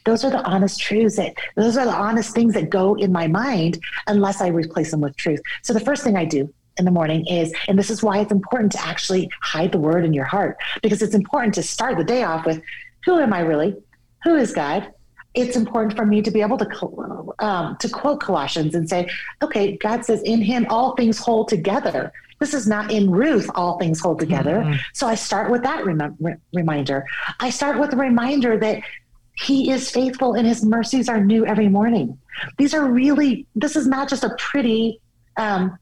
[0.09, 3.27] Those are the honest truths that, those are the honest things that go in my
[3.27, 5.39] mind unless I replace them with truth.
[5.61, 8.31] So, the first thing I do in the morning is, and this is why it's
[8.31, 12.03] important to actually hide the word in your heart, because it's important to start the
[12.03, 12.59] day off with,
[13.05, 13.75] who am I really?
[14.23, 14.91] Who is God?
[15.35, 19.07] It's important for me to be able to um, to quote Colossians and say,
[19.43, 22.11] okay, God says, in Him all things hold together.
[22.39, 24.61] This is not in Ruth, all things hold together.
[24.93, 27.05] So I start with that rem- re- reminder.
[27.39, 28.81] I start with a reminder that
[29.41, 32.17] He is faithful and His mercies are new every morning.
[32.57, 34.99] These are really, this is not just a pretty,
[35.37, 35.77] um,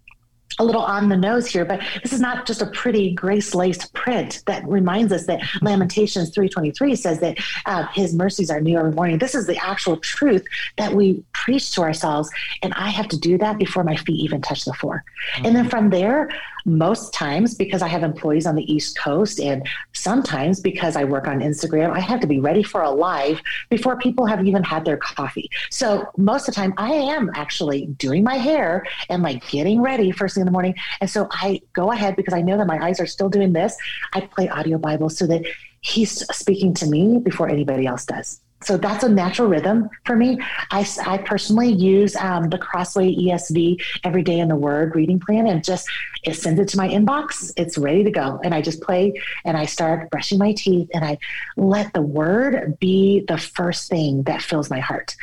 [0.59, 3.93] a little on the nose here, but this is not just a pretty grace laced
[3.93, 8.91] print that reminds us that Lamentations 3:23 says that uh, His mercies are new every
[8.91, 9.17] morning.
[9.17, 10.45] This is the actual truth
[10.77, 12.29] that we preach to ourselves,
[12.63, 15.03] and I have to do that before my feet even touch the floor.
[15.43, 16.29] And then from there,
[16.67, 21.27] most times because I have employees on the East Coast, and sometimes because I work
[21.27, 24.85] on Instagram, I have to be ready for a live before people have even had
[24.85, 25.49] their coffee.
[25.71, 30.11] So most of the time, I am actually doing my hair and like getting ready
[30.11, 30.75] first thing in the morning.
[31.01, 33.75] And so I go ahead because I know that my eyes are still doing this.
[34.13, 35.45] I play audio Bible so that
[35.81, 38.41] he's speaking to me before anybody else does.
[38.63, 40.39] So that's a natural rhythm for me.
[40.71, 45.47] I, I personally use um, the Crossway ESV every day in the Word reading plan,
[45.47, 45.87] and just
[46.23, 47.53] it sends it to my inbox.
[47.55, 51.05] It's ready to go, and I just play and I start brushing my teeth, and
[51.05, 51.17] I
[51.55, 55.15] let the Word be the first thing that fills my heart.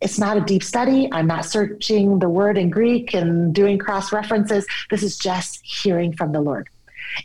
[0.00, 1.08] It's not a deep study.
[1.12, 4.64] I'm not searching the word in Greek and doing cross references.
[4.90, 6.68] This is just hearing from the Lord.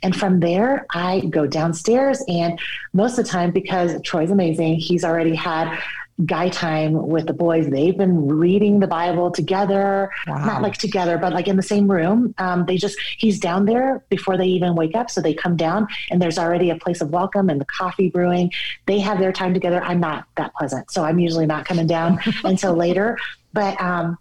[0.02, 2.24] And from there, I go downstairs.
[2.28, 2.60] And
[2.93, 5.78] most of the time, because Troy's amazing, he's already had
[6.26, 7.67] guy time with the boys.
[7.69, 10.46] They've been reading the Bible together, wow.
[10.46, 12.36] not like together, but like in the same room.
[12.38, 15.10] Um, they just, he's down there before they even wake up.
[15.10, 18.52] So they come down and there's already a place of welcome and the coffee brewing.
[18.86, 19.84] They have their time together.
[19.84, 20.91] I'm not that pleasant.
[20.91, 23.17] So I'm usually not coming down until later.
[23.54, 24.17] But um,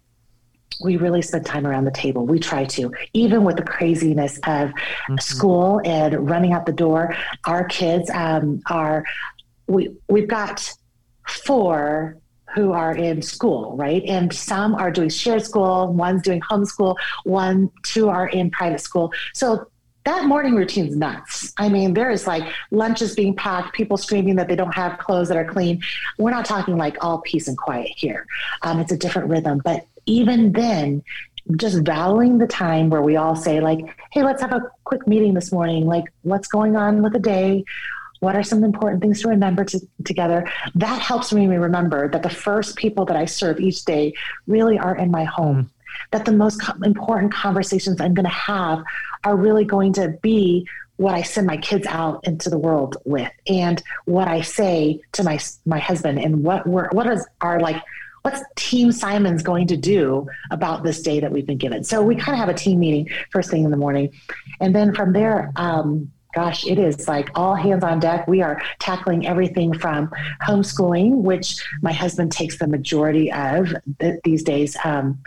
[0.81, 2.25] we really spend time around the table.
[2.25, 5.17] We try to, even with the craziness of mm-hmm.
[5.17, 7.15] school and running out the door.
[7.45, 9.05] Our kids um, are
[9.67, 10.73] we we've got
[11.27, 12.17] four
[12.53, 14.03] who are in school, right?
[14.03, 19.11] And some are doing shared school, one's doing homeschool, one, two are in private school.
[19.33, 19.67] So
[20.05, 21.53] that morning routine's nuts.
[21.57, 25.29] I mean, there is like lunches being packed, people screaming that they don't have clothes
[25.29, 25.81] that are clean.
[26.17, 28.27] We're not talking like all peace and quiet here.
[28.63, 31.03] Um, it's a different rhythm, but even then,
[31.57, 35.33] just valuing the time where we all say like, "Hey, let's have a quick meeting
[35.33, 35.85] this morning.
[35.85, 37.65] Like, what's going on with the day?
[38.21, 42.29] What are some important things to remember to, together?" That helps me remember that the
[42.29, 44.13] first people that I serve each day
[44.47, 45.69] really are in my home.
[46.11, 48.83] That the most important conversations I'm going to have
[49.23, 50.65] are really going to be
[50.97, 55.23] what I send my kids out into the world with, and what I say to
[55.23, 57.81] my my husband, and what we're what is our like
[58.23, 61.83] what's Team Simons going to do about this day that we've been given?
[61.83, 64.11] So we kind of have a team meeting first thing in the morning.
[64.61, 68.27] And then from there, um, gosh, it is like all hands on deck.
[68.27, 70.09] We are tackling everything from
[70.41, 74.75] homeschooling, which my husband takes the majority of th- these days.
[74.83, 75.19] Um,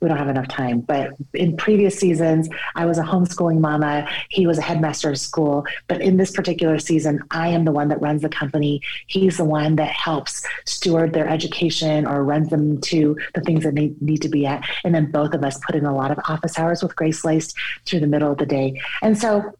[0.00, 0.80] we don't have enough time.
[0.80, 4.08] But in previous seasons, I was a homeschooling mama.
[4.30, 5.66] He was a headmaster of school.
[5.88, 8.80] But in this particular season, I am the one that runs the company.
[9.06, 13.74] He's the one that helps steward their education or runs them to the things that
[13.74, 14.64] they need to be at.
[14.84, 17.54] And then both of us put in a lot of office hours with Grace Laced
[17.84, 18.80] through the middle of the day.
[19.02, 19.52] And so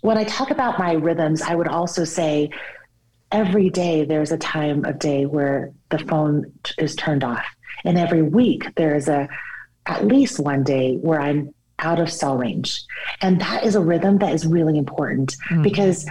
[0.00, 2.50] when I talk about my rhythms, I would also say
[3.30, 7.44] every day there's a time of day where the phone is turned off.
[7.84, 9.28] And every week there is a
[9.90, 12.82] at least one day where I'm out of cell range.
[13.20, 15.62] And that is a rhythm that is really important mm-hmm.
[15.62, 16.06] because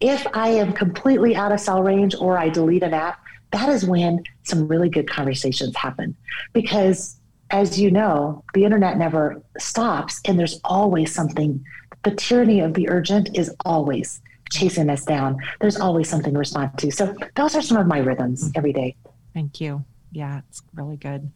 [0.00, 3.20] if I am completely out of cell range or I delete an app,
[3.52, 6.16] that is when some really good conversations happen.
[6.52, 7.16] Because
[7.50, 11.64] as you know, the internet never stops and there's always something.
[12.02, 15.38] The tyranny of the urgent is always chasing us down.
[15.60, 16.90] There's always something to respond to.
[16.90, 18.96] So those are some of my rhythms every day.
[19.32, 19.84] Thank you.
[20.10, 21.30] Yeah, it's really good.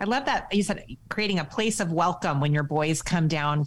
[0.00, 3.66] I love that you said creating a place of welcome when your boys come down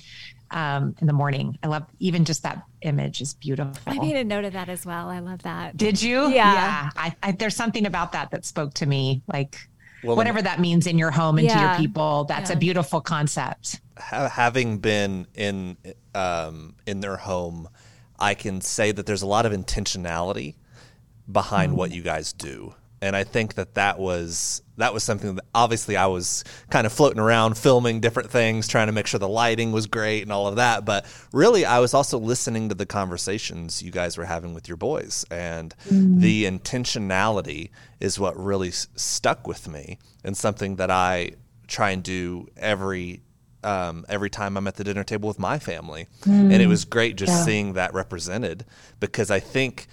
[0.52, 1.58] um, in the morning.
[1.64, 3.76] I love even just that image is beautiful.
[3.86, 5.10] I made a note of that as well.
[5.10, 5.78] I love that.
[5.78, 6.30] Did you?
[6.30, 6.54] Yeah.
[6.54, 6.90] Yeah.
[6.96, 9.22] I, I, there's something about that that spoke to me.
[9.28, 9.58] Like
[10.04, 11.56] well, whatever that means in your home and yeah.
[11.56, 12.56] to your people, that's yeah.
[12.56, 13.82] a beautiful concept.
[13.98, 15.78] Having been in
[16.14, 17.68] um, in their home,
[18.20, 20.56] I can say that there's a lot of intentionality
[21.30, 21.76] behind mm.
[21.76, 25.98] what you guys do and I think that that was that was something that obviously
[25.98, 29.72] I was kind of floating around filming different things, trying to make sure the lighting
[29.72, 30.86] was great and all of that.
[30.86, 34.78] But really, I was also listening to the conversations you guys were having with your
[34.78, 36.20] boys, and mm-hmm.
[36.20, 41.32] the intentionality is what really s- stuck with me, and something that I
[41.68, 43.22] try and do every
[43.64, 46.08] um, every time I'm at the dinner table with my family.
[46.22, 46.54] Mm.
[46.54, 47.44] And it was great just yeah.
[47.44, 48.66] seeing that represented
[49.00, 49.88] because I think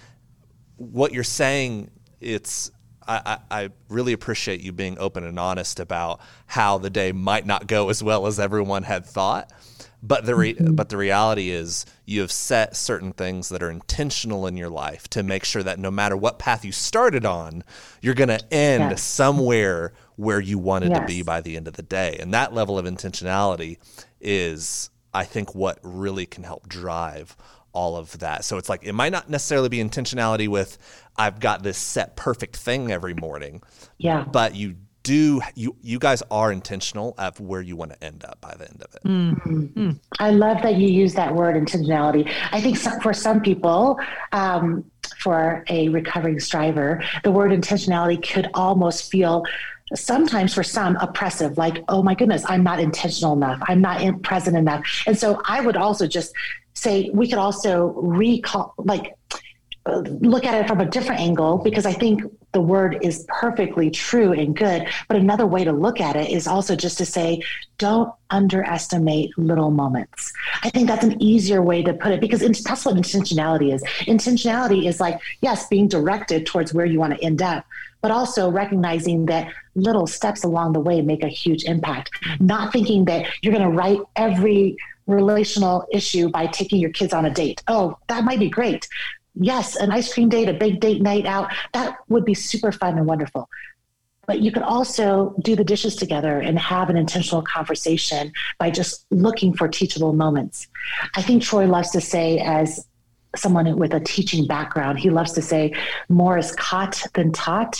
[0.77, 1.91] what you're saying
[2.21, 2.71] it's
[3.07, 7.67] I, I, really appreciate you being open and honest about how the day might not
[7.67, 9.51] go as well as everyone had thought.
[10.01, 10.75] But the re- mm-hmm.
[10.75, 15.07] but the reality is you have set certain things that are intentional in your life
[15.09, 17.63] to make sure that no matter what path you started on,
[18.01, 19.01] you're going to end yes.
[19.01, 20.99] somewhere where you wanted yes.
[20.99, 22.17] to be by the end of the day.
[22.19, 23.77] And that level of intentionality
[24.21, 27.35] is I think what really can help drive
[27.75, 28.45] all of that.
[28.45, 30.77] So it's like it might not necessarily be intentionality with
[31.17, 33.61] I've got this set perfect thing every morning.
[33.97, 34.25] Yeah.
[34.25, 34.75] But you
[35.05, 38.67] do you you guys are intentional of where you want to end up by the
[38.67, 39.03] end of it.
[39.03, 39.91] Mm-hmm.
[40.19, 42.29] I love that you use that word intentionality.
[42.51, 43.99] I think some, for some people,
[44.31, 44.83] um,
[45.19, 49.43] for a recovering striver, the word intentionality could almost feel
[49.93, 54.19] sometimes for some oppressive like oh my goodness i'm not intentional enough i'm not in,
[54.19, 56.33] present enough and so i would also just
[56.73, 59.13] say we could also recall like
[59.85, 62.23] look at it from a different angle because I think
[62.53, 64.87] the word is perfectly true and good.
[65.07, 67.43] But another way to look at it is also just to say,
[67.77, 70.33] don't underestimate little moments.
[70.63, 73.83] I think that's an easier way to put it because that's what intentionality is.
[74.07, 77.65] Intentionality is like, yes, being directed towards where you want to end up,
[78.01, 82.09] but also recognizing that little steps along the way make a huge impact.
[82.39, 87.25] Not thinking that you're going to write every relational issue by taking your kids on
[87.25, 87.61] a date.
[87.67, 88.87] Oh, that might be great.
[89.35, 92.97] Yes, an ice cream date, a big date night out, that would be super fun
[92.97, 93.49] and wonderful.
[94.27, 99.05] But you could also do the dishes together and have an intentional conversation by just
[99.11, 100.67] looking for teachable moments.
[101.15, 102.87] I think Troy loves to say, as
[103.35, 105.73] someone with a teaching background, he loves to say,
[106.09, 107.79] more is caught than taught.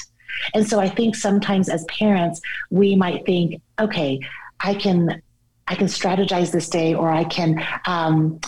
[0.53, 4.19] And so I think sometimes as parents, we might think, okay,
[4.59, 5.21] I can
[5.67, 8.39] I can strategize this day or I can um,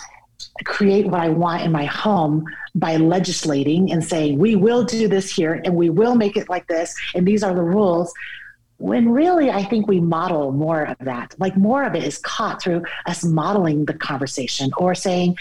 [0.66, 5.32] create what I want in my home by legislating and saying, we will do this
[5.32, 8.14] here and we will make it like this, and these are the rules.
[8.78, 11.34] When really, I think we model more of that.
[11.40, 15.36] Like more of it is caught through us modeling the conversation or saying,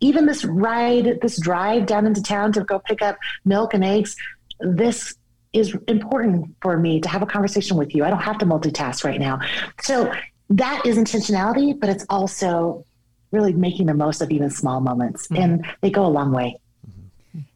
[0.00, 4.16] even this ride, this drive down into town to go pick up milk and eggs,
[4.60, 5.14] this
[5.52, 8.04] is important for me to have a conversation with you.
[8.04, 9.40] I don't have to multitask right now.
[9.82, 10.10] So
[10.48, 12.86] that is intentionality, but it's also
[13.32, 15.26] really making the most of even small moments.
[15.28, 15.42] Mm-hmm.
[15.42, 16.56] And they go a long way.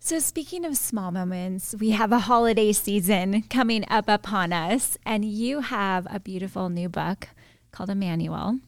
[0.01, 5.25] So, speaking of small moments, we have a holiday season coming up upon us, and
[5.25, 7.29] you have a beautiful new book
[7.73, 8.61] called Emmanuel.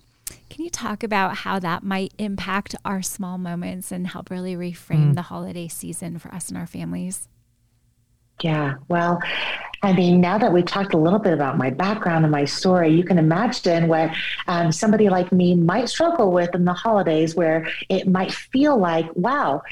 [0.50, 5.12] Can you talk about how that might impact our small moments and help really reframe
[5.12, 5.14] mm.
[5.14, 7.28] the holiday season for us and our families?
[8.42, 9.20] Yeah, well,
[9.82, 12.90] I mean, now that we talked a little bit about my background and my story,
[12.90, 14.10] you can imagine what
[14.48, 19.06] um, somebody like me might struggle with in the holidays, where it might feel like,
[19.14, 19.62] wow,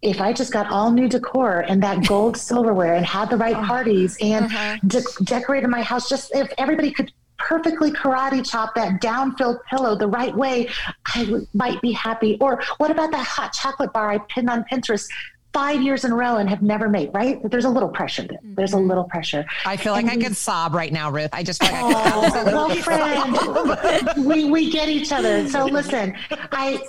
[0.00, 3.56] if I just got all new decor and that gold silverware and had the right
[3.56, 4.78] oh, parties and uh-huh.
[4.86, 10.06] de- decorated my house, just if everybody could perfectly karate chop that down-filled pillow the
[10.06, 10.68] right way,
[11.14, 12.38] I w- might be happy.
[12.40, 15.08] Or what about that hot chocolate bar I pinned on Pinterest?
[15.54, 17.40] Five years in a row and have never made, right?
[17.48, 18.40] There's a little pressure there.
[18.42, 18.88] There's a mm-hmm.
[18.88, 19.46] little pressure.
[19.64, 21.30] I feel like and I we, could sob right now, Ruth.
[21.32, 25.48] I just feel like oh, well, friend, we, we get each other.
[25.48, 26.16] So listen,
[26.50, 26.82] I,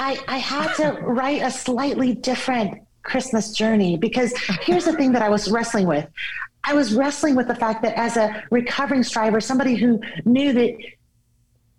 [0.00, 5.22] I, I had to write a slightly different Christmas journey because here's the thing that
[5.22, 6.06] I was wrestling with.
[6.64, 10.76] I was wrestling with the fact that as a recovering striver, somebody who knew that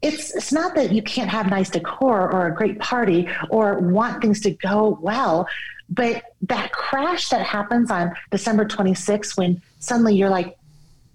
[0.02, 4.22] it's it's not that you can't have nice decor or a great party or want
[4.22, 5.48] things to go well
[5.90, 10.58] but that crash that happens on December 26th, when suddenly you're like,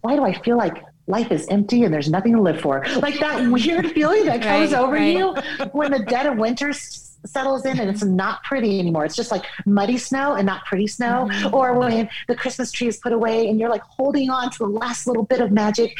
[0.00, 2.84] why do I feel like life is empty and there's nothing to live for?
[2.96, 5.16] Like that weird feeling that comes right, over right.
[5.16, 5.34] you
[5.72, 9.04] when the dead of winter settles in and it's not pretty anymore.
[9.04, 11.28] It's just like muddy snow and not pretty snow.
[11.30, 11.54] Mm-hmm.
[11.54, 14.66] Or when the Christmas tree is put away and you're like holding on to the
[14.66, 15.96] last little bit of magic.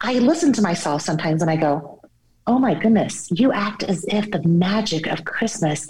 [0.00, 2.00] I listen to myself sometimes and I go,
[2.46, 5.86] Oh my goodness, you act as if the magic of Christmas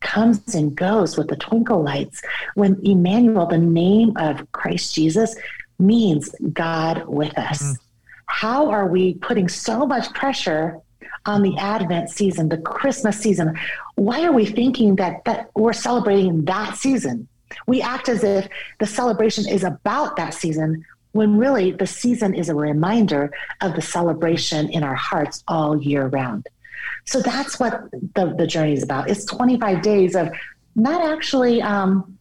[0.00, 2.22] comes and goes with the twinkle lights.
[2.54, 5.34] When Emmanuel, the name of Christ Jesus,
[5.78, 7.62] means God with us.
[7.62, 7.72] Mm-hmm.
[8.26, 10.78] How are we putting so much pressure
[11.26, 13.58] on the Advent season, the Christmas season?
[13.94, 17.28] Why are we thinking that, that we're celebrating that season?
[17.66, 22.48] We act as if the celebration is about that season when really the season is
[22.48, 23.32] a reminder
[23.62, 26.46] of the celebration in our hearts all year round.
[27.08, 29.08] So that's what the, the journey is about.
[29.08, 30.28] It's 25 days of
[30.76, 32.18] not actually um,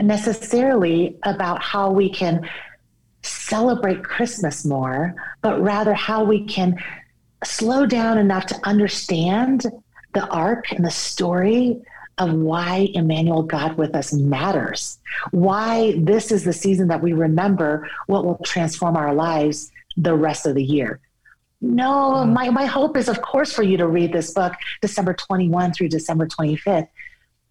[0.00, 2.48] necessarily about how we can
[3.22, 6.80] celebrate Christmas more, but rather how we can
[7.42, 9.66] slow down enough to understand
[10.12, 11.82] the arc and the story
[12.18, 15.00] of why Emmanuel God with us matters,
[15.32, 20.46] why this is the season that we remember what will transform our lives the rest
[20.46, 21.00] of the year.
[21.64, 22.32] No, mm.
[22.32, 24.52] my, my hope is, of course, for you to read this book
[24.82, 26.88] December 21 through December 25th.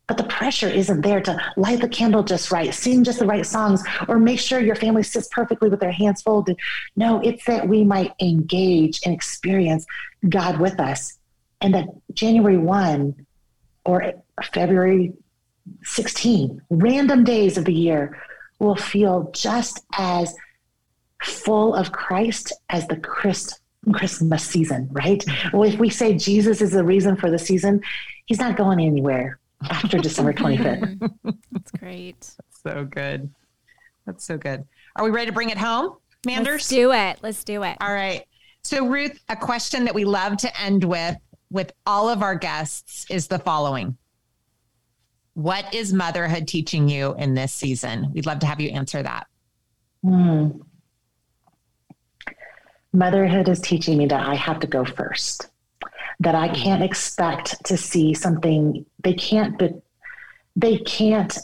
[0.08, 3.46] But the pressure isn't there to light the candle just right, sing just the right
[3.46, 6.58] songs, or make sure your family sits perfectly with their hands folded.
[6.96, 9.86] No, it's that we might engage and experience
[10.30, 11.18] God with us.
[11.62, 13.26] And that January 1
[13.86, 15.14] or February
[15.84, 18.22] 16, random days of the year,
[18.60, 20.36] will feel just as
[21.22, 23.62] full of Christ as the Christ
[23.92, 25.24] Christmas season, right?
[25.52, 27.82] Well, if we say Jesus is the reason for the season,
[28.26, 31.12] he's not going anywhere after December 25th.
[31.52, 32.20] That's great.
[32.22, 33.34] That's so good.
[34.06, 34.66] That's so good.
[34.96, 36.54] Are we ready to bring it home, Manders?
[36.54, 37.20] Let's do it.
[37.22, 37.78] Let's do it.
[37.82, 38.26] All right.
[38.64, 41.18] So, Ruth, a question that we love to end with
[41.52, 43.98] with all of our guests is the following
[45.34, 48.12] What is motherhood teaching you in this season?
[48.14, 49.28] We'd love to have you answer that.
[50.04, 50.50] Hmm.
[52.94, 55.50] Motherhood is teaching me that I have to go first,
[56.20, 59.70] that I can't expect to see something, they can't, be,
[60.56, 61.38] they can't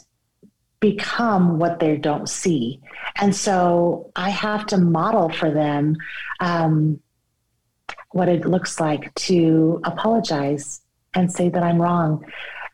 [0.78, 2.80] become what they don't see.
[3.16, 5.96] And so I have to model for them
[6.40, 7.00] um,
[8.12, 10.80] what it looks like to apologize
[11.14, 12.24] and say that I'm wrong.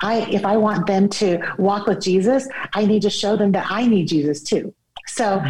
[0.01, 3.66] I, if I want them to walk with Jesus, I need to show them that
[3.70, 4.74] I need Jesus too.
[5.07, 5.43] So,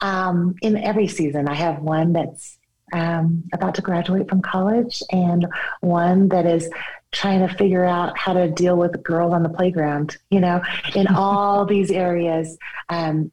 [0.00, 2.58] um, in every season, I have one that's
[2.92, 5.46] um, about to graduate from college and
[5.80, 6.70] one that is
[7.10, 10.16] trying to figure out how to deal with girls on the playground.
[10.30, 10.62] You know,
[10.94, 12.56] in all these areas,
[12.88, 13.30] um,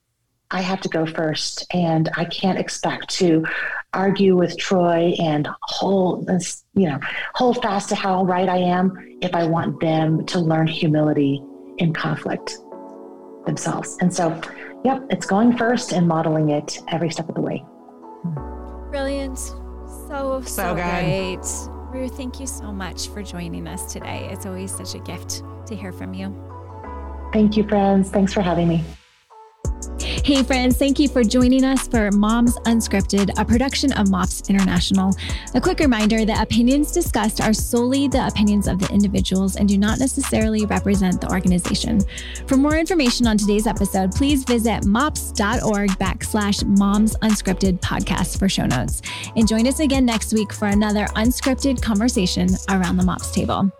[0.51, 3.45] I have to go first, and I can't expect to
[3.93, 6.99] argue with Troy and hold this, you know,
[7.35, 11.43] hold fast to how right I am if I want them to learn humility
[11.77, 12.57] in conflict
[13.45, 13.97] themselves.
[14.01, 14.39] And so,
[14.83, 17.63] yep, it's going first and modeling it every step of the way.
[18.89, 19.37] Brilliant.
[19.37, 21.39] So, so, so great.
[21.91, 24.29] Ruth, thank you so much for joining us today.
[24.31, 26.35] It's always such a gift to hear from you.
[27.33, 28.09] Thank you, friends.
[28.09, 28.83] Thanks for having me.
[30.01, 35.13] Hey, friends, thank you for joining us for Moms Unscripted, a production of MOPS International.
[35.55, 39.77] A quick reminder that opinions discussed are solely the opinions of the individuals and do
[39.77, 42.01] not necessarily represent the organization.
[42.47, 48.65] For more information on today's episode, please visit mops.org backslash moms unscripted podcast for show
[48.65, 49.01] notes.
[49.35, 53.71] And join us again next week for another unscripted conversation around the MOPS table.